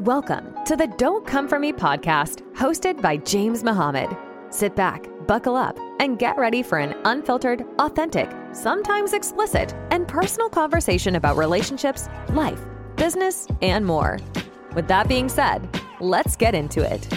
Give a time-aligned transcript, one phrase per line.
[0.00, 4.14] Welcome to the Don't Come For Me podcast, hosted by James Mohammed.
[4.50, 10.50] Sit back, buckle up, and get ready for an unfiltered, authentic, sometimes explicit, and personal
[10.50, 12.60] conversation about relationships, life,
[12.96, 14.18] business, and more.
[14.74, 15.66] With that being said,
[15.98, 17.08] let's get into it.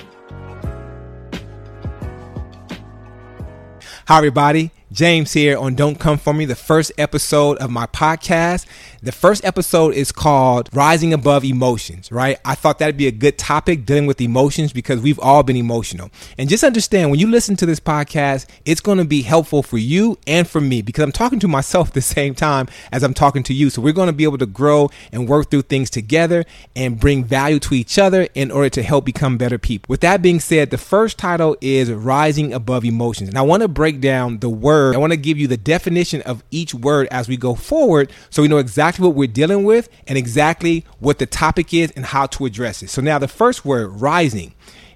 [4.08, 4.72] Hi, everybody.
[4.92, 8.66] James here on Don't Come For Me, the first episode of my podcast.
[9.02, 12.38] The first episode is called Rising Above Emotions, right?
[12.44, 16.10] I thought that'd be a good topic dealing with emotions because we've all been emotional.
[16.38, 19.78] And just understand when you listen to this podcast, it's going to be helpful for
[19.78, 23.14] you and for me because I'm talking to myself at the same time as I'm
[23.14, 23.70] talking to you.
[23.70, 26.44] So we're going to be able to grow and work through things together
[26.76, 29.86] and bring value to each other in order to help become better people.
[29.88, 33.30] With that being said, the first title is Rising Above Emotions.
[33.30, 34.94] And I want to break down the word.
[34.94, 38.42] I want to give you the definition of each word as we go forward so
[38.42, 42.26] we know exactly what we're dealing with and exactly what the topic is and how
[42.28, 42.90] to address it.
[42.90, 44.56] So now the first word, rising,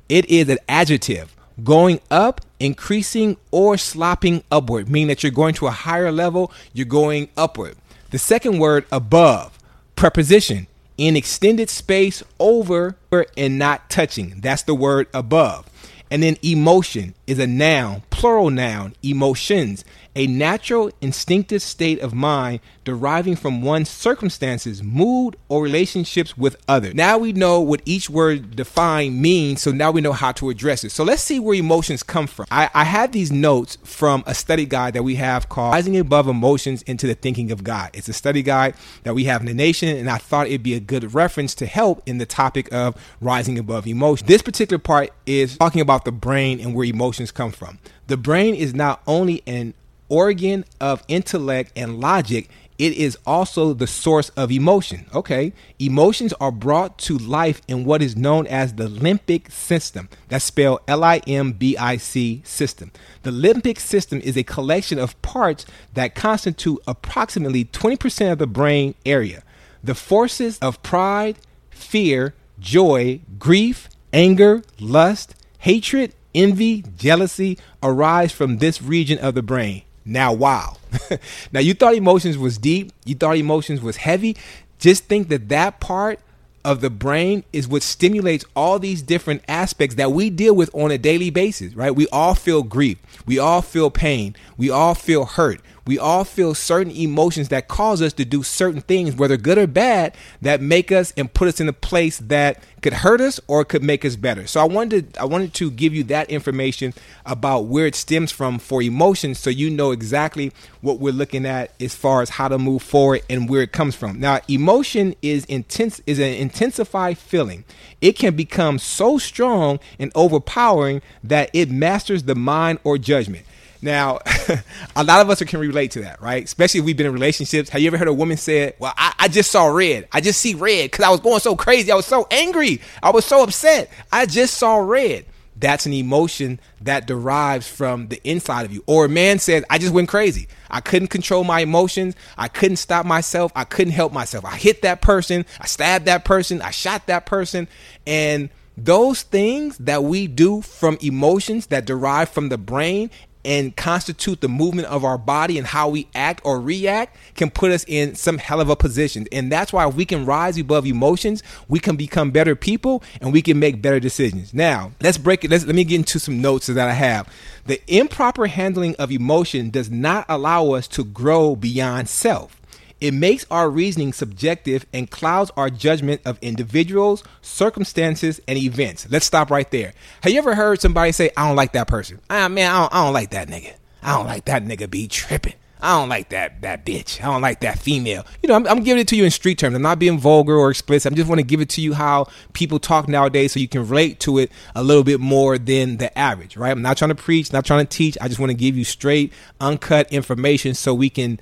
[0.09, 5.67] it is an adjective going up, increasing, or slopping upward, meaning that you're going to
[5.67, 7.75] a higher level, you're going upward.
[8.09, 9.59] The second word, above,
[9.95, 12.95] preposition, in extended space over
[13.37, 14.39] and not touching.
[14.39, 15.69] That's the word above.
[16.11, 19.83] And then emotion is a noun, plural noun, emotions,
[20.15, 26.93] a natural instinctive state of mind deriving from one's circumstances, mood, or relationships with others.
[26.93, 30.85] Now we know what each word defined means, so now we know how to address
[30.85, 30.91] it.
[30.91, 32.45] So let's see where emotions come from.
[32.49, 36.29] I, I have these notes from a study guide that we have called Rising Above
[36.29, 37.89] Emotions into the Thinking of God.
[37.93, 40.75] It's a study guide that we have in the nation, and I thought it'd be
[40.75, 44.27] a good reference to help in the topic of rising above emotion.
[44.27, 47.79] This particular part is talking about the brain and where emotions come from.
[48.13, 49.73] The brain is not only an
[50.07, 52.47] organ of intellect and logic,
[52.77, 55.07] it is also the source of emotion.
[55.15, 55.51] Okay.
[55.79, 60.09] Emotions are brought to life in what is known as the limbic system.
[60.27, 62.91] That's spelled L I M B I C system.
[63.23, 65.65] The limbic system is a collection of parts
[65.95, 69.41] that constitute approximately 20% of the brain area.
[69.83, 71.39] The forces of pride,
[71.71, 79.83] fear, joy, grief, anger, lust, hatred, envy, jealousy arise from this region of the brain.
[80.05, 80.77] Now, wow.
[81.51, 84.35] now, you thought emotions was deep, you thought emotions was heavy.
[84.79, 86.19] Just think that that part
[86.65, 90.91] of the brain is what stimulates all these different aspects that we deal with on
[90.91, 91.95] a daily basis, right?
[91.95, 92.97] We all feel grief.
[93.25, 94.35] We all feel pain.
[94.57, 95.61] We all feel hurt.
[95.85, 99.67] We all feel certain emotions that cause us to do certain things, whether good or
[99.67, 103.65] bad, that make us and put us in a place that could hurt us or
[103.65, 104.47] could make us better.
[104.47, 106.93] So I wanted I wanted to give you that information
[107.25, 110.51] about where it stems from for emotions so you know exactly
[110.81, 113.95] what we're looking at as far as how to move forward and where it comes
[113.95, 114.19] from.
[114.19, 117.65] Now, emotion is intense is an intensified feeling.
[118.01, 123.45] It can become so strong and overpowering that it masters the mind or judgment.
[123.83, 124.19] Now,
[124.95, 126.43] a lot of us can relate to that, right?
[126.43, 127.69] Especially if we've been in relationships.
[127.69, 130.07] Have you ever heard a woman say, Well, I, I just saw red.
[130.11, 131.91] I just see red because I was going so crazy.
[131.91, 132.79] I was so angry.
[133.03, 133.91] I was so upset.
[134.09, 135.25] I just saw red.
[135.57, 138.83] That's an emotion that derives from the inside of you.
[138.87, 140.47] Or a man says, I just went crazy.
[140.71, 142.15] I couldn't control my emotions.
[142.37, 143.51] I couldn't stop myself.
[143.53, 144.45] I couldn't help myself.
[144.45, 145.45] I hit that person.
[145.59, 146.61] I stabbed that person.
[146.61, 147.67] I shot that person.
[148.07, 153.11] And those things that we do from emotions that derive from the brain
[153.45, 157.71] and constitute the movement of our body and how we act or react can put
[157.71, 159.27] us in some hell of a position.
[159.31, 163.41] And that's why we can rise above emotions, we can become better people and we
[163.41, 164.53] can make better decisions.
[164.53, 165.51] Now, let's break it.
[165.51, 167.31] Let's, let me get into some notes that I have.
[167.65, 172.59] The improper handling of emotion does not allow us to grow beyond self.
[173.03, 179.07] It makes our reasoning subjective and clouds our judgment of individuals, circumstances, and events.
[179.09, 179.93] Let's stop right there.
[180.21, 182.21] Have you ever heard somebody say, I don't like that person?
[182.29, 183.73] Ah, man, I don't, I don't like that nigga.
[184.01, 185.55] I don't like that nigga be tripping.
[185.81, 187.21] I don't like that that bitch.
[187.21, 188.25] I don't like that female.
[188.41, 189.75] You know, I'm, I'm, giving it to you in street terms.
[189.75, 191.11] I'm not being vulgar or explicit.
[191.11, 193.85] I'm just want to give it to you how people talk nowadays, so you can
[193.85, 196.55] relate to it a little bit more than the average.
[196.55, 196.71] Right?
[196.71, 198.17] I'm not trying to preach, not trying to teach.
[198.21, 201.37] I just want to give you straight, uncut information so we can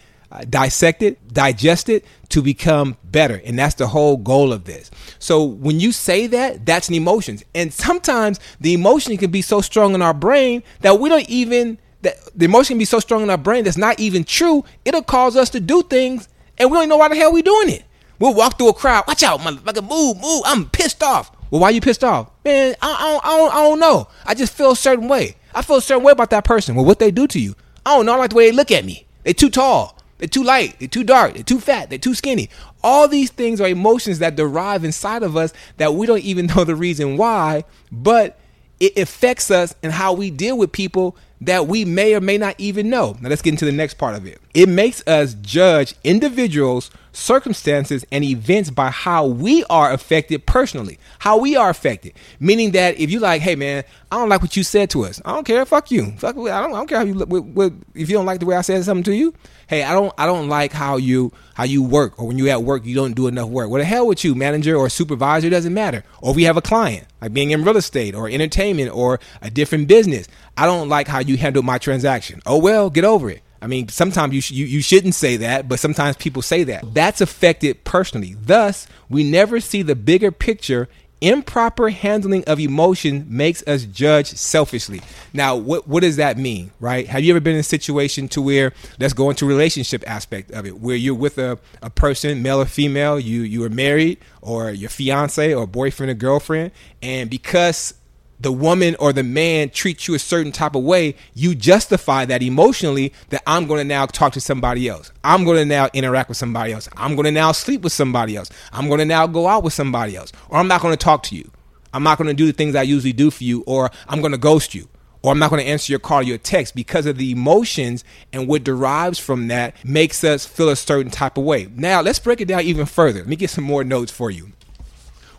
[0.50, 3.42] dissect it, digest it to become better.
[3.46, 4.90] And that's the whole goal of this.
[5.20, 7.40] So when you say that, that's an emotion.
[7.54, 11.78] And sometimes the emotion can be so strong in our brain that we don't even,
[12.02, 14.64] that the emotion can be so strong in our brain that's not even true.
[14.86, 17.70] It'll cause us to do things and we don't know why the hell we doing
[17.70, 17.84] it.
[18.20, 19.06] We'll walk through a crowd.
[19.08, 19.88] Watch out, motherfucker.
[19.88, 20.44] Move, move.
[20.46, 21.36] I'm pissed off.
[21.50, 22.30] Well, why you pissed off?
[22.46, 24.08] Man, I, I, don't, I, don't, I don't know.
[24.26, 25.36] I just feel a certain way.
[25.54, 26.76] I feel a certain way about that person.
[26.76, 27.56] Well, what they do to you?
[27.86, 28.14] I don't know.
[28.14, 29.06] I like the way they look at me.
[29.24, 29.98] They too tall.
[30.22, 32.52] They're too light, they're too dark, they're too fat, they're too skinny.
[32.84, 36.64] All these things are emotions that derive inside of us that we don't even know
[36.64, 38.40] the reason why, but
[38.80, 42.56] it affects us and how we deal with people that we may or may not
[42.60, 43.18] even know.
[43.20, 44.40] Now let's get into the next part of it.
[44.54, 51.00] It makes us judge individuals, circumstances, and events by how we are affected personally.
[51.20, 52.14] How we are affected.
[52.40, 55.20] Meaning that if you like, hey man, I don't like what you said to us.
[55.26, 55.66] I don't care.
[55.66, 56.12] Fuck you.
[56.18, 56.38] Fuck.
[56.38, 57.30] I don't, I don't care how you look.
[57.30, 59.34] What, what, if you don't like the way I said something to you,
[59.68, 60.14] hey, I don't.
[60.18, 63.14] I don't like how you how you work or when you at work you don't
[63.14, 63.70] do enough work.
[63.70, 65.50] What the hell with you, manager or supervisor?
[65.50, 66.04] Doesn't matter.
[66.22, 69.50] Or if we have a client like being in real estate or entertainment or a
[69.50, 72.42] different business, I don't like how you handle my transaction.
[72.46, 73.42] Oh well, get over it.
[73.62, 76.94] I mean, sometimes you, sh- you you shouldn't say that, but sometimes people say that.
[76.94, 78.36] That's affected personally.
[78.40, 80.90] Thus, we never see the bigger picture
[81.22, 85.02] improper handling of emotion makes us judge selfishly.
[85.34, 87.08] Now, what what does that mean, right?
[87.08, 90.66] Have you ever been in a situation to where let's go into relationship aspect of
[90.66, 94.72] it, where you're with a, a person, male or female, you you are married or
[94.72, 96.72] your fiance or boyfriend or girlfriend,
[97.02, 97.94] and because
[98.42, 102.42] the woman or the man treats you a certain type of way, you justify that
[102.42, 105.12] emotionally that I'm going to now talk to somebody else.
[105.24, 106.90] I'm going to now interact with somebody else.
[106.98, 108.50] I'm going to now sleep with somebody else.
[108.74, 110.32] I'm going to now go out with somebody else.
[110.50, 111.52] Or I'm not going to talk to you.
[111.94, 113.64] I'm not going to do the things I usually do for you.
[113.68, 114.88] Or I'm going to ghost you.
[115.24, 118.04] Or I'm not going to answer your call or your text because of the emotions
[118.34, 121.68] and what derives from that makes us feel a certain type of way.
[121.76, 123.20] Now, let's break it down even further.
[123.20, 124.52] Let me get some more notes for you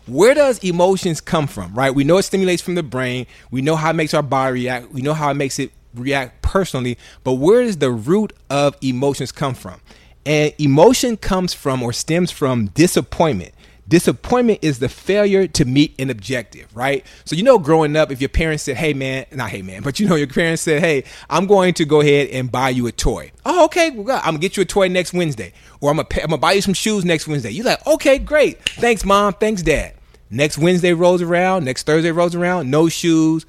[0.07, 1.95] where does emotions come from right?
[1.95, 3.27] We know it stimulates from the brain.
[3.51, 4.93] We know how it makes our body react.
[4.93, 6.99] We know how it makes it react personally.
[7.25, 9.81] But where does the root of emotions come from?
[10.25, 13.53] And emotion comes from or stems from disappointment
[13.89, 17.05] disappointment is the failure to meet an objective right?
[17.25, 19.99] So you know growing up if your parents said hey man not hey man but
[19.99, 22.93] you know your parents said hey i'm going to go ahead and buy you a
[22.93, 23.33] toy.
[23.45, 26.23] Oh okay well, i'm gonna get you a toy next wednesday or I'm gonna, pay,
[26.23, 27.51] I'm gonna buy you some shoes next wednesday.
[27.51, 28.63] You're like okay great.
[28.63, 29.35] Thanks mom.
[29.35, 29.95] Thanks dad.
[30.31, 33.47] Next wednesday rolls around next thursday rolls around no shoes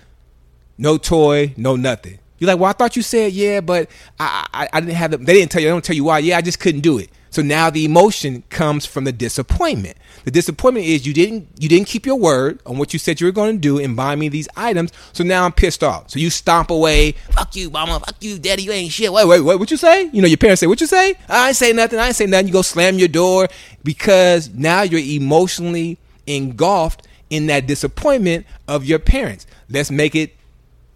[0.78, 2.20] no toy no nothing.
[2.40, 3.90] You're like well i thought you said yeah but
[4.20, 6.20] i i, I didn't have them they didn't tell you they don't tell you why.
[6.20, 7.10] Yeah i just couldn't do it.
[7.30, 9.98] So now the emotion comes from the disappointment.
[10.24, 13.28] The disappointment is you didn't you didn't keep your word on what you said you
[13.28, 14.92] were going to do and buy me these items.
[15.12, 16.10] So now I'm pissed off.
[16.10, 17.14] So you stomp away.
[17.31, 18.00] Fuck you, mama.
[18.00, 18.64] Fuck you, daddy.
[18.64, 19.12] You ain't shit.
[19.12, 19.60] Wait, wait, wait.
[19.60, 20.10] What you say?
[20.14, 21.16] You know your parents say what you say.
[21.28, 22.00] I ain't say nothing.
[22.00, 22.48] I ain't say nothing.
[22.48, 23.48] You go slam your door
[23.84, 29.46] because now you're emotionally engulfed in that disappointment of your parents.
[29.70, 30.36] Let's make it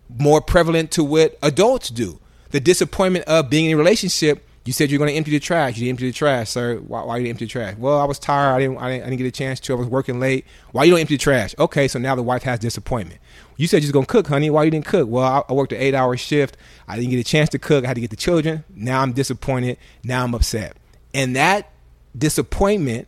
[0.09, 2.19] more prevalent to what adults do.
[2.51, 5.77] The disappointment of being in a relationship you said you're going to empty the trash.
[5.77, 6.75] You didn't empty the trash, sir.
[6.79, 7.77] Why, why you empty the trash?
[7.77, 8.53] Well, I was tired.
[8.53, 9.03] I didn't, I didn't.
[9.03, 9.73] I didn't get a chance to.
[9.73, 10.45] I was working late.
[10.73, 11.55] Why you don't empty the trash?
[11.57, 13.21] Okay, so now the wife has disappointment.
[13.55, 14.49] You said you was gonna cook, honey.
[14.49, 15.07] Why you didn't cook?
[15.09, 16.57] Well, I, I worked an eight-hour shift.
[16.85, 17.85] I didn't get a chance to cook.
[17.85, 18.65] I had to get the children.
[18.75, 19.77] Now I'm disappointed.
[20.03, 20.75] Now I'm upset.
[21.13, 21.71] And that
[22.17, 23.07] disappointment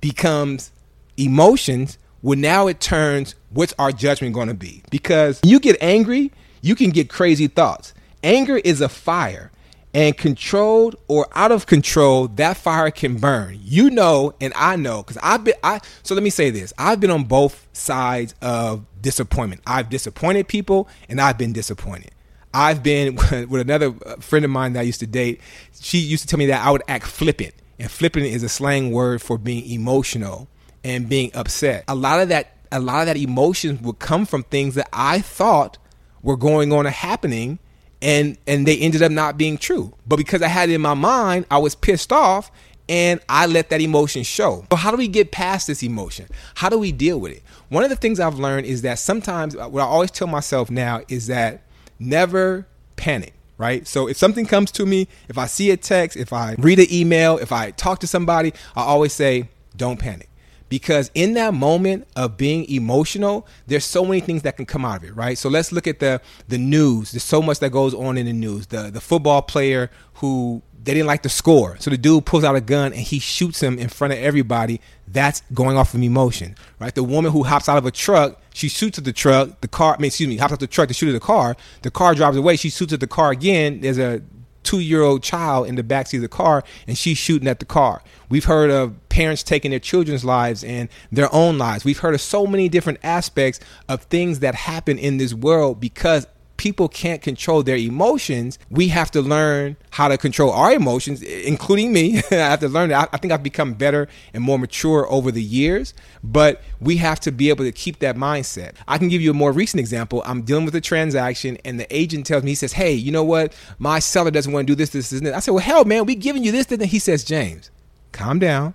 [0.00, 0.72] becomes
[1.18, 1.98] emotions.
[2.22, 3.34] Well, now it turns.
[3.50, 4.82] What's our judgment going to be?
[4.90, 6.32] Because you get angry,
[6.62, 7.92] you can get crazy thoughts.
[8.24, 9.52] Anger is a fire
[9.96, 13.58] and controlled or out of control, that fire can burn.
[13.62, 15.54] You know, and I know because I've been.
[15.64, 19.62] I so let me say this: I've been on both sides of disappointment.
[19.66, 22.10] I've disappointed people, and I've been disappointed.
[22.52, 23.16] I've been
[23.48, 25.40] with another uh, friend of mine that I used to date.
[25.80, 28.90] She used to tell me that I would act flippant, and flippant is a slang
[28.90, 30.46] word for being emotional
[30.84, 31.84] and being upset.
[31.88, 35.20] A lot of that, a lot of that emotion would come from things that I
[35.20, 35.78] thought
[36.22, 37.60] were going on or happening
[38.02, 39.92] and and they ended up not being true.
[40.06, 42.50] But because I had it in my mind, I was pissed off
[42.88, 44.64] and I let that emotion show.
[44.70, 46.26] So how do we get past this emotion?
[46.54, 47.42] How do we deal with it?
[47.68, 50.70] One of the things I've learned is that sometimes uh, what I always tell myself
[50.70, 51.62] now is that
[51.98, 53.86] never panic right?
[53.86, 56.92] So if something comes to me, if I see a text, if I read an
[56.92, 60.28] email, if I talk to somebody, I always say, don't panic
[60.68, 64.98] because in that moment of being emotional there's so many things that can come out
[64.98, 65.38] of it right?
[65.38, 67.12] So let's look at the the news.
[67.12, 68.66] There's so much that goes on in the news.
[68.68, 71.76] The the football player who they didn't like the score.
[71.80, 74.80] So the dude pulls out a gun and he shoots him in front of everybody.
[75.08, 76.94] That's going off of emotion right?
[76.94, 79.60] The woman who hops out of a truck she shoots at the truck.
[79.60, 81.56] The car I mean excuse me hops out the truck to shoot at the car.
[81.82, 82.56] The car drives away.
[82.56, 83.80] She shoots at the car again.
[83.80, 84.22] There's a
[84.66, 87.64] two year old child in the backseat of the car and she's shooting at the
[87.64, 88.02] car.
[88.28, 91.84] We've heard of parents taking their children's lives and their own lives.
[91.84, 96.26] We've heard of so many different aspects of things that happen in this world because
[96.56, 101.92] people can't control their emotions, we have to learn how to control our emotions, including
[101.92, 102.18] me.
[102.30, 103.08] I have to learn that.
[103.12, 107.32] I think I've become better and more mature over the years, but we have to
[107.32, 108.72] be able to keep that mindset.
[108.88, 110.22] I can give you a more recent example.
[110.24, 113.24] I'm dealing with a transaction and the agent tells me, he says, Hey, you know
[113.24, 113.54] what?
[113.78, 115.34] My seller doesn't want to do this, this, this, and this.
[115.34, 117.70] I said, Well, hell, man, we giving you this, this, and he says, James,
[118.12, 118.74] calm down.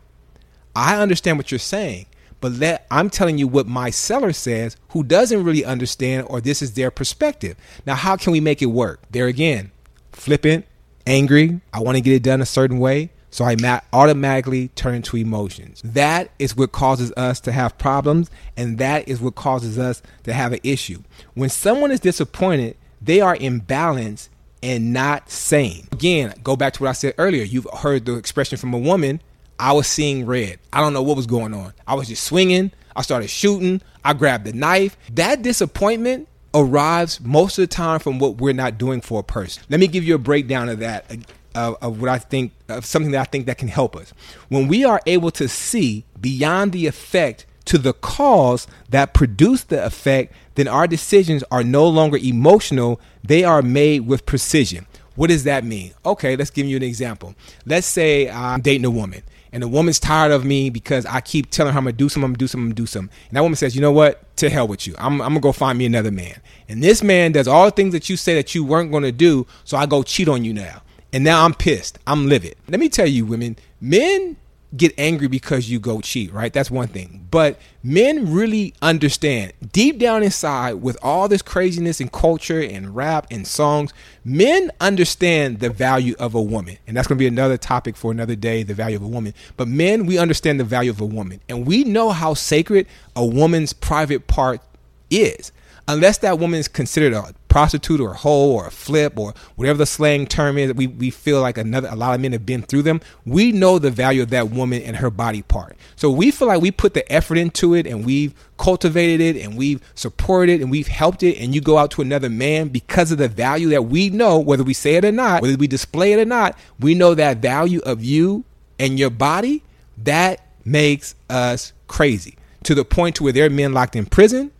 [0.75, 2.05] I understand what you're saying,
[2.41, 6.61] but let I'm telling you what my seller says who doesn't really understand or this
[6.61, 7.55] is their perspective.
[7.85, 8.99] Now, how can we make it work?
[9.11, 9.71] There again,
[10.11, 10.65] flippant,
[11.07, 13.11] angry, I want to get it done a certain way.
[13.33, 15.81] So I ma- automatically turn to emotions.
[15.85, 20.33] That is what causes us to have problems, and that is what causes us to
[20.33, 21.01] have an issue.
[21.33, 24.27] When someone is disappointed, they are imbalanced
[24.61, 25.87] and not sane.
[25.93, 27.43] Again, go back to what I said earlier.
[27.43, 29.21] You've heard the expression from a woman
[29.61, 30.57] I was seeing red.
[30.73, 31.73] I don't know what was going on.
[31.85, 32.71] I was just swinging.
[32.95, 33.79] I started shooting.
[34.03, 34.97] I grabbed the knife.
[35.13, 39.61] That disappointment arrives most of the time from what we're not doing for a person.
[39.69, 41.05] Let me give you a breakdown of that.
[41.53, 44.13] Of, of, what I think of something that I think that can help us.
[44.47, 49.85] When we are able to see beyond the effect to the cause that produced the
[49.85, 54.87] effect, then our decisions are no longer emotional, they are made with precision.
[55.15, 55.93] What does that mean?
[56.05, 57.35] Okay, let's give you an example.
[57.65, 59.21] Let's say I'm dating a woman
[59.53, 62.25] and the woman's tired of me because I keep telling her I'm gonna do something,
[62.25, 63.15] I'm gonna do something, I'm gonna do something.
[63.29, 64.35] And that woman says, you know what?
[64.37, 64.95] To hell with you.
[64.97, 66.39] I'm, I'm gonna go find me another man.
[66.69, 69.45] And this man does all the things that you say that you weren't gonna do,
[69.63, 70.81] so I go cheat on you now.
[71.13, 71.99] And now I'm pissed.
[72.07, 72.55] I'm livid.
[72.69, 74.37] Let me tell you, women, men
[74.75, 76.53] get angry because you go cheat, right?
[76.53, 77.27] That's one thing.
[77.29, 83.27] But men really understand deep down inside with all this craziness and culture and rap
[83.29, 86.77] and songs, men understand the value of a woman.
[86.87, 89.33] And that's going to be another topic for another day, the value of a woman.
[89.57, 91.41] But men, we understand the value of a woman.
[91.49, 94.61] And we know how sacred a woman's private part
[95.09, 95.51] is
[95.87, 99.77] unless that woman is considered a prostitute or a hoe or a flip or whatever
[99.77, 102.61] the slang term is, we, we feel like another a lot of men have been
[102.61, 103.01] through them.
[103.25, 105.75] We know the value of that woman and her body part.
[105.97, 109.57] So we feel like we put the effort into it and we've cultivated it and
[109.57, 113.11] we've supported it and we've helped it and you go out to another man because
[113.11, 116.13] of the value that we know, whether we say it or not, whether we display
[116.13, 118.45] it or not, we know that value of you
[118.79, 119.61] and your body,
[119.97, 122.37] that makes us crazy.
[122.63, 124.51] To the point to where there are men locked in prison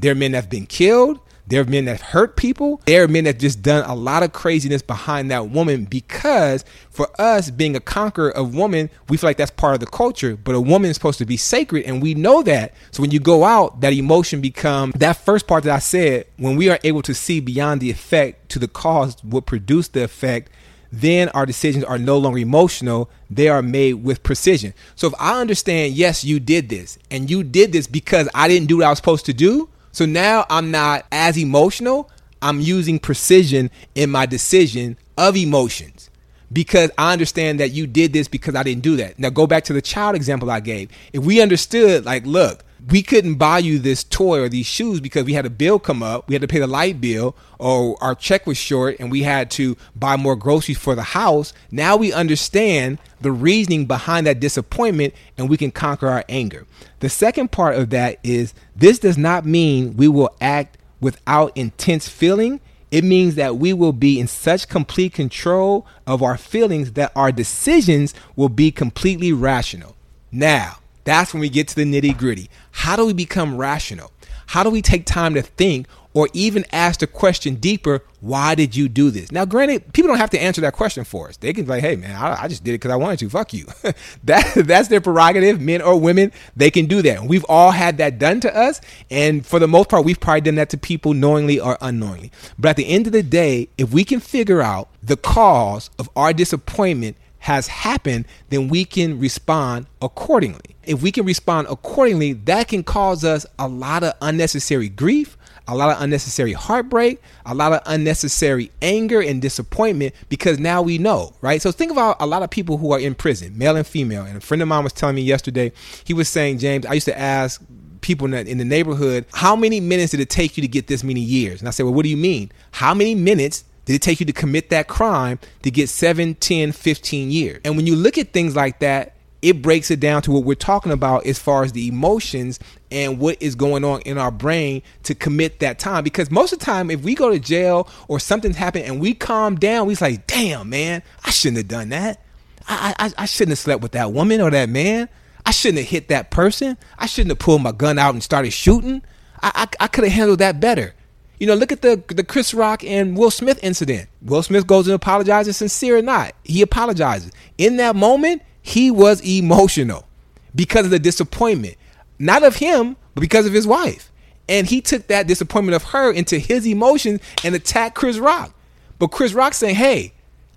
[0.00, 1.20] there are men that have been killed.
[1.50, 2.80] There are men that have hurt people.
[2.86, 7.08] There are men that just done a lot of craziness behind that woman because for
[7.20, 10.36] us being a conqueror of woman, we feel like that's part of the culture.
[10.36, 12.72] But a woman is supposed to be sacred, and we know that.
[12.92, 16.26] So when you go out, that emotion become that first part that I said.
[16.36, 20.04] When we are able to see beyond the effect to the cause, what produced the
[20.04, 20.52] effect,
[20.92, 23.10] then our decisions are no longer emotional.
[23.28, 24.72] They are made with precision.
[24.94, 28.68] So if I understand, yes, you did this, and you did this because I didn't
[28.68, 32.10] do what I was supposed to do so now I'm not as emotional.
[32.42, 36.10] I'm using precision in my decision of emotions
[36.52, 39.18] because I understand that you did this because I didn't do that.
[39.18, 40.90] Now go back to the child example I gave.
[41.12, 45.24] If we understood, like, look, we couldn't buy you this toy or these shoes because
[45.24, 46.28] we had a bill come up.
[46.28, 49.50] We had to pay the light bill or our check was short and we had
[49.52, 51.52] to buy more groceries for the house.
[51.70, 56.66] Now we understand the reasoning behind that disappointment and we can conquer our anger.
[57.00, 62.08] The second part of that is this does not mean we will act without intense
[62.08, 62.60] feeling.
[62.90, 67.30] It means that we will be in such complete control of our feelings that our
[67.30, 69.96] decisions will be completely rational.
[70.32, 72.50] Now, that's when we get to the nitty gritty.
[72.72, 74.12] How do we become rational?
[74.46, 78.74] How do we take time to think or even ask the question deeper, why did
[78.74, 79.30] you do this?
[79.30, 81.36] Now, granted, people don't have to answer that question for us.
[81.36, 83.30] They can be like, hey, man, I, I just did it because I wanted to.
[83.30, 83.66] Fuck you.
[84.24, 86.32] that, that's their prerogative, men or women.
[86.56, 87.18] They can do that.
[87.18, 88.80] And we've all had that done to us.
[89.08, 92.32] And for the most part, we've probably done that to people knowingly or unknowingly.
[92.58, 96.10] But at the end of the day, if we can figure out the cause of
[96.16, 100.76] our disappointment has happened, then we can respond accordingly.
[100.84, 105.74] If we can respond accordingly, that can cause us a lot of unnecessary grief, a
[105.74, 111.32] lot of unnecessary heartbreak, a lot of unnecessary anger and disappointment because now we know,
[111.40, 111.62] right?
[111.62, 114.24] So think about a lot of people who are in prison, male and female.
[114.24, 115.72] And a friend of mine was telling me yesterday,
[116.04, 117.62] he was saying, James, I used to ask
[118.00, 121.20] people in the, neighborhood, how many minutes did it take you to get this many
[121.20, 121.60] years?
[121.60, 122.50] And I said, well, what do you mean?
[122.72, 126.72] How many minutes did it take you to commit that crime to get 7, 10,
[126.72, 127.60] 15 years?
[127.64, 130.54] And when you look at things like that, it breaks it down to what we're
[130.54, 132.60] talking about as far as the emotions
[132.90, 136.04] and what is going on in our brain to commit that time.
[136.04, 139.14] Because most of the time, if we go to jail or something's happened and we
[139.14, 142.22] calm down, we like, damn, man, I shouldn't have done that.
[142.68, 145.08] I, I, I shouldn't have slept with that woman or that man.
[145.46, 146.76] I shouldn't have hit that person.
[146.98, 149.02] I shouldn't have pulled my gun out and started shooting.
[149.42, 150.94] I, I, I could have handled that better.
[151.40, 154.10] You know, look at the the Chris Rock and Will Smith incident.
[154.20, 156.34] Will Smith goes and apologizes, sincere or not.
[156.44, 157.32] He apologizes.
[157.56, 160.06] In that moment, he was emotional
[160.54, 161.76] because of the disappointment,
[162.18, 164.12] not of him, but because of his wife.
[164.50, 168.54] And he took that disappointment of her into his emotions and attacked Chris Rock.
[168.98, 170.12] But Chris Rock saying, "Hey,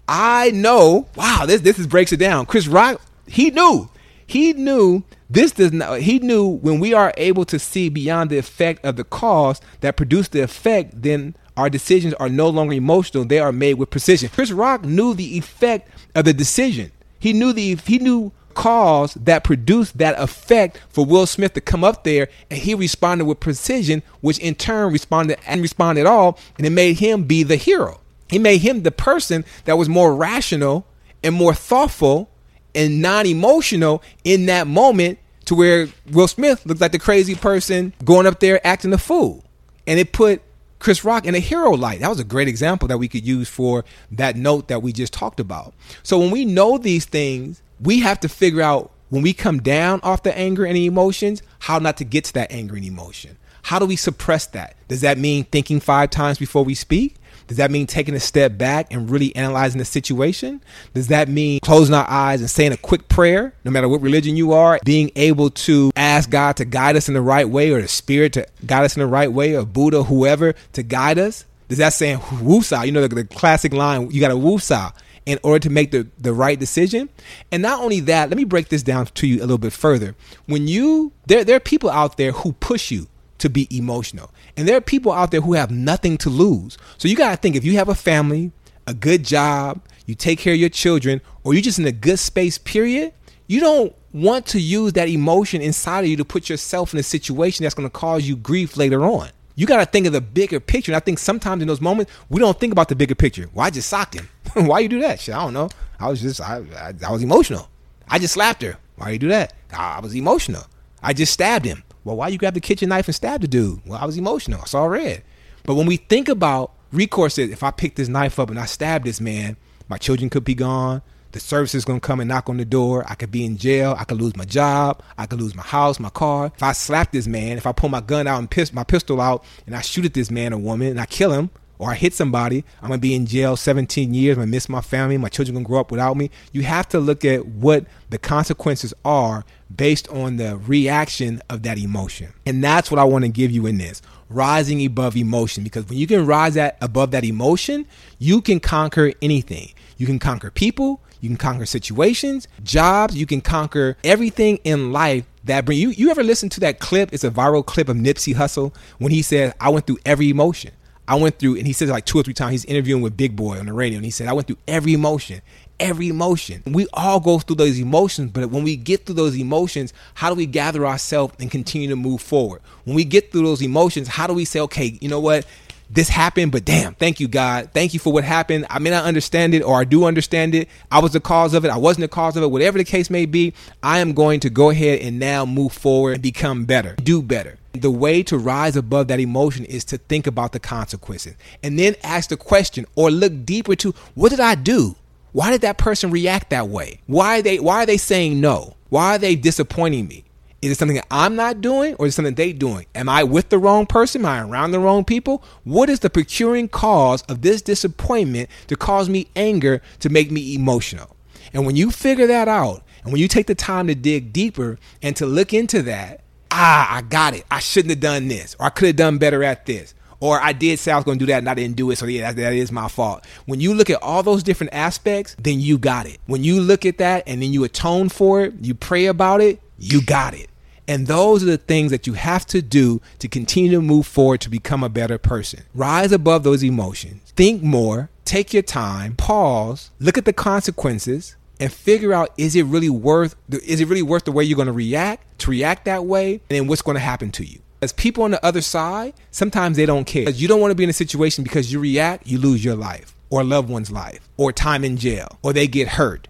[0.07, 1.07] I know.
[1.15, 3.89] Wow, this this is breaks it down." Chris Rock, he knew,
[4.27, 6.01] he knew this does not.
[6.01, 9.97] He knew when we are able to see beyond the effect of the cause that
[9.97, 14.29] produced the effect, then our decisions are no longer emotional; they are made with precision.
[14.29, 16.91] Chris Rock knew the effect of the decision.
[17.19, 21.83] He knew the he knew cause that produced that effect for Will Smith to come
[21.83, 26.37] up there and he responded with precision, which in turn responded and responded at all,
[26.57, 27.99] and it made him be the hero.
[28.29, 30.85] He made him the person that was more rational
[31.23, 32.29] and more thoughtful
[32.75, 38.27] and non-emotional in that moment to where Will Smith looked like the crazy person going
[38.27, 39.43] up there acting a fool.
[39.85, 40.41] And it put
[40.79, 42.01] Chris Rock in a hero light.
[42.01, 45.13] That was a great example that we could use for that note that we just
[45.13, 45.73] talked about.
[46.03, 49.99] So when we know these things, we have to figure out when we come down
[50.03, 53.37] off the anger and the emotions, how not to get to that anger and emotion.
[53.63, 54.75] How do we suppress that?
[54.87, 57.15] Does that mean thinking five times before we speak?
[57.47, 60.61] Does that mean taking a step back and really analyzing the situation?
[60.93, 64.35] Does that mean closing our eyes and saying a quick prayer, no matter what religion
[64.35, 67.81] you are, being able to ask God to guide us in the right way or
[67.81, 71.45] the spirit to guide us in the right way or Buddha, whoever to guide us?
[71.69, 72.85] Does that saying woosah?
[72.85, 74.93] You know, the, the classic line, you got to woosah
[75.25, 77.09] in order to make the, the right decision.
[77.51, 80.15] And not only that, let me break this down to you a little bit further.
[80.45, 83.07] When you, there, there are people out there who push you
[83.39, 84.31] to be emotional.
[84.55, 86.77] And there are people out there who have nothing to lose.
[86.97, 88.51] So you got to think if you have a family,
[88.85, 92.19] a good job, you take care of your children, or you're just in a good
[92.19, 93.13] space, period,
[93.47, 97.03] you don't want to use that emotion inside of you to put yourself in a
[97.03, 99.29] situation that's going to cause you grief later on.
[99.55, 100.91] You got to think of the bigger picture.
[100.91, 103.49] And I think sometimes in those moments, we don't think about the bigger picture.
[103.57, 104.29] I just socked him.
[104.53, 105.19] Why you do that?
[105.19, 105.69] Shit, I don't know.
[105.99, 107.69] I was just, I, I, I was emotional.
[108.07, 108.77] I just slapped her.
[108.95, 109.53] Why you do that?
[109.71, 110.63] I, I was emotional.
[111.01, 111.83] I just stabbed him.
[112.03, 113.81] Well, why you grab the kitchen knife and stab the dude?
[113.85, 114.61] Well, I was emotional.
[114.61, 115.23] I saw red.
[115.63, 119.03] But when we think about recourse, if I pick this knife up and I stab
[119.03, 119.57] this man,
[119.87, 121.01] my children could be gone.
[121.31, 123.05] The service is gonna come and knock on the door.
[123.07, 123.95] I could be in jail.
[123.97, 125.01] I could lose my job.
[125.17, 126.51] I could lose my house, my car.
[126.55, 129.19] If I slap this man, if I pull my gun out and piss my pistol
[129.19, 131.49] out and I shoot at this man or woman and I kill him,
[131.83, 134.37] or I hit somebody, I'm gonna be in jail 17 years.
[134.37, 135.17] I'm gonna miss my family.
[135.17, 136.31] My children gonna grow up without me.
[136.53, 139.43] You have to look at what the consequences are
[139.75, 143.65] based on the reaction of that emotion, and that's what I want to give you
[143.65, 145.61] in this rising above emotion.
[145.61, 147.85] Because when you can rise at above that emotion,
[148.17, 149.73] you can conquer anything.
[149.97, 151.01] You can conquer people.
[151.19, 153.15] You can conquer situations, jobs.
[153.15, 155.89] You can conquer everything in life that bring you.
[155.89, 157.13] You ever listen to that clip?
[157.13, 160.71] It's a viral clip of Nipsey Hussle when he said, "I went through every emotion."
[161.07, 162.51] I went through, and he says like two or three times.
[162.51, 164.93] He's interviewing with Big Boy on the radio, and he said, "I went through every
[164.93, 165.41] emotion,
[165.79, 169.93] every emotion." We all go through those emotions, but when we get through those emotions,
[170.13, 172.61] how do we gather ourselves and continue to move forward?
[172.85, 175.45] When we get through those emotions, how do we say, "Okay, you know what?
[175.89, 177.69] This happened, but damn, thank you, God.
[177.71, 178.65] Thank you for what happened.
[178.69, 180.67] I may not understand it, or I do understand it.
[180.89, 181.69] I was the cause of it.
[181.69, 182.49] I wasn't the cause of it.
[182.49, 186.13] Whatever the case may be, I am going to go ahead and now move forward
[186.13, 190.27] and become better, do better." The way to rise above that emotion is to think
[190.27, 194.55] about the consequences and then ask the question or look deeper to what did I
[194.55, 194.95] do?
[195.31, 197.01] Why did that person react that way?
[197.07, 198.75] Why are they why are they saying no?
[198.89, 200.23] Why are they disappointing me?
[200.61, 202.85] Is it something that I'm not doing or is it something they doing?
[202.93, 204.21] Am I with the wrong person?
[204.21, 205.43] Am I around the wrong people?
[205.63, 210.53] What is the procuring cause of this disappointment to cause me anger to make me
[210.53, 211.15] emotional?
[211.53, 214.79] And when you figure that out, and when you take the time to dig deeper
[215.01, 216.22] and to look into that,
[216.53, 217.45] ah, I got it.
[217.49, 220.53] I shouldn't have done this, or I could have done better at this, or I
[220.53, 222.31] did say I was going to do that and I didn't do it, so yeah,
[222.31, 223.25] that, that is my fault.
[223.45, 226.19] When you look at all those different aspects, then you got it.
[226.27, 229.59] When you look at that and then you atone for it, you pray about it,
[229.77, 230.49] you got it.
[230.87, 234.41] And those are the things that you have to do to continue to move forward
[234.41, 235.63] to become a better person.
[235.73, 237.31] Rise above those emotions.
[237.35, 238.09] Think more.
[238.25, 239.15] Take your time.
[239.15, 239.91] Pause.
[239.99, 244.25] Look at the consequences and figure out is it really worth is it really worth
[244.25, 247.01] the way you're going to react to react that way and then what's going to
[247.01, 247.61] happen to you.
[247.81, 250.29] As people on the other side sometimes they don't care.
[250.29, 253.15] You don't want to be in a situation because you react you lose your life
[253.29, 256.27] or a loved one's life or time in jail or they get hurt.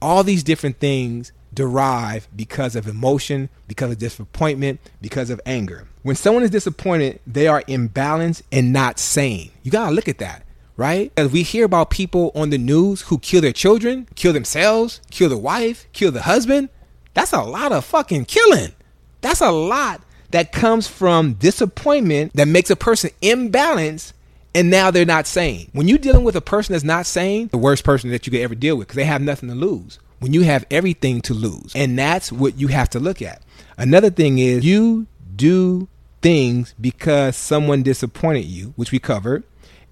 [0.00, 5.88] All these different things derive because of emotion because of disappointment because of anger.
[6.02, 9.50] When someone is disappointed they are imbalanced and not sane.
[9.64, 10.44] You got to look at that
[10.78, 11.12] right?
[11.16, 15.28] As we hear about people on the news who kill their children, kill themselves, kill
[15.28, 16.70] the wife, kill the husband,
[17.12, 18.72] that's a lot of fucking killing.
[19.20, 24.12] That's a lot that comes from disappointment that makes a person imbalanced
[24.54, 25.68] and now they're not sane.
[25.72, 28.40] When you're dealing with a person that's not sane, the worst person that you could
[28.40, 29.98] ever deal with because they have nothing to lose.
[30.20, 31.72] When you have everything to lose.
[31.74, 33.42] And that's what you have to look at.
[33.76, 35.88] Another thing is you do
[36.22, 39.44] things because someone disappointed you, which we covered.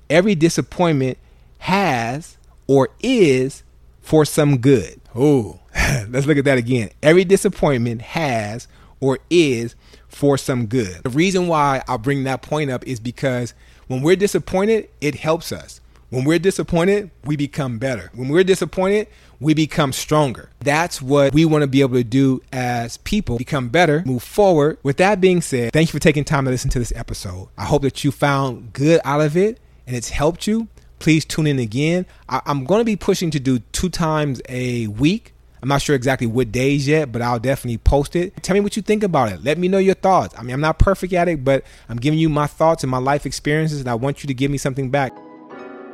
[0.08, 1.18] Every disappointment
[1.58, 3.62] has or is
[4.00, 5.00] for some good.
[5.14, 5.60] Oh,
[6.08, 6.90] let's look at that again.
[7.02, 8.68] Every disappointment has
[9.00, 9.74] or is
[10.08, 11.02] for some good.
[11.02, 13.52] The reason why I bring that point up is because
[13.88, 15.80] when we're disappointed, it helps us.
[16.10, 18.10] When we're disappointed, we become better.
[18.14, 19.08] When we're disappointed,
[19.40, 20.50] we become stronger.
[20.60, 24.78] That's what we want to be able to do as people become better, move forward.
[24.82, 27.48] With that being said, thank you for taking time to listen to this episode.
[27.58, 30.68] I hope that you found good out of it and it's helped you.
[30.98, 32.06] Please tune in again.
[32.28, 35.34] I- am going to be pushing to do two times a week.
[35.62, 38.42] I'm not sure exactly what days yet, but I'll definitely post it.
[38.42, 39.42] Tell me what you think about it.
[39.42, 40.34] Let me know your thoughts.
[40.38, 42.98] I mean, I'm not perfect at it, but I'm giving you my thoughts and my
[42.98, 45.12] life experiences, and I want you to give me something back.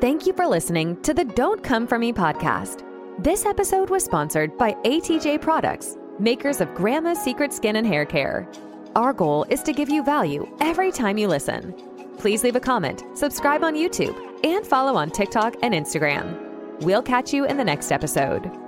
[0.00, 2.84] Thank you for listening to the Don't Come For Me podcast.
[3.18, 8.48] This episode was sponsored by ATJ Products, makers of Grandma's Secret Skin and Hair Care.
[8.96, 11.74] Our goal is to give you value every time you listen.
[12.22, 16.80] Please leave a comment, subscribe on YouTube, and follow on TikTok and Instagram.
[16.82, 18.61] We'll catch you in the next episode.